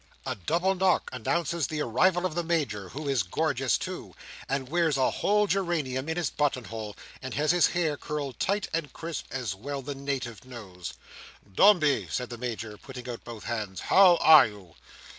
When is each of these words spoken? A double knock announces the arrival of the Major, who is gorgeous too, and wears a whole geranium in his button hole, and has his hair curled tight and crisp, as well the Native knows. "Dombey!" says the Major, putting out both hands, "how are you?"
A 0.25 0.33
double 0.33 0.73
knock 0.73 1.11
announces 1.13 1.67
the 1.67 1.81
arrival 1.83 2.25
of 2.25 2.33
the 2.33 2.43
Major, 2.43 2.89
who 2.89 3.07
is 3.07 3.21
gorgeous 3.21 3.77
too, 3.77 4.15
and 4.49 4.67
wears 4.67 4.97
a 4.97 5.11
whole 5.11 5.45
geranium 5.45 6.09
in 6.09 6.17
his 6.17 6.31
button 6.31 6.63
hole, 6.63 6.95
and 7.21 7.35
has 7.35 7.51
his 7.51 7.67
hair 7.67 7.97
curled 7.97 8.39
tight 8.39 8.67
and 8.73 8.91
crisp, 8.93 9.25
as 9.29 9.53
well 9.53 9.83
the 9.83 9.93
Native 9.93 10.43
knows. 10.43 10.95
"Dombey!" 11.53 12.07
says 12.09 12.29
the 12.29 12.39
Major, 12.39 12.79
putting 12.79 13.07
out 13.07 13.23
both 13.23 13.43
hands, 13.43 13.79
"how 13.79 14.15
are 14.21 14.47
you?" 14.47 14.73